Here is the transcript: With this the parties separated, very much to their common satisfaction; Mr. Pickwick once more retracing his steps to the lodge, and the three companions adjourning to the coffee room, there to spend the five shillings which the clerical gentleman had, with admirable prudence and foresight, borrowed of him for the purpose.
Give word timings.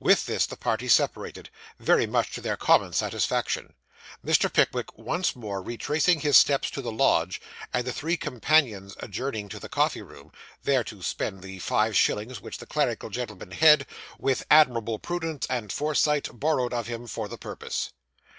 With 0.00 0.24
this 0.24 0.46
the 0.46 0.56
parties 0.56 0.94
separated, 0.94 1.50
very 1.78 2.06
much 2.06 2.32
to 2.32 2.40
their 2.40 2.56
common 2.56 2.94
satisfaction; 2.94 3.74
Mr. 4.24 4.50
Pickwick 4.50 4.96
once 4.96 5.36
more 5.36 5.60
retracing 5.60 6.20
his 6.20 6.38
steps 6.38 6.70
to 6.70 6.80
the 6.80 6.90
lodge, 6.90 7.38
and 7.70 7.86
the 7.86 7.92
three 7.92 8.16
companions 8.16 8.96
adjourning 9.00 9.50
to 9.50 9.58
the 9.60 9.68
coffee 9.68 10.00
room, 10.00 10.32
there 10.62 10.84
to 10.84 11.02
spend 11.02 11.42
the 11.42 11.58
five 11.58 11.94
shillings 11.94 12.40
which 12.40 12.56
the 12.56 12.66
clerical 12.66 13.10
gentleman 13.10 13.50
had, 13.50 13.84
with 14.18 14.42
admirable 14.50 14.98
prudence 14.98 15.46
and 15.50 15.70
foresight, 15.70 16.30
borrowed 16.32 16.72
of 16.72 16.86
him 16.86 17.06
for 17.06 17.28
the 17.28 17.36
purpose. 17.36 17.92